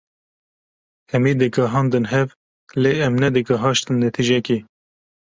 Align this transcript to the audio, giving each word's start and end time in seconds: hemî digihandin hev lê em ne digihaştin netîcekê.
hemî 1.11 1.31
digihandin 1.41 2.05
hev 2.13 2.27
lê 2.81 2.93
em 3.07 3.13
ne 3.21 3.29
digihaştin 3.35 3.95
netîcekê. 4.03 4.59